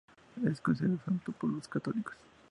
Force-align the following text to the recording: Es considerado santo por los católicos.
Es 0.43 0.59
considerado 0.61 0.99
santo 1.05 1.31
por 1.31 1.51
los 1.51 1.67
católicos. 1.67 2.15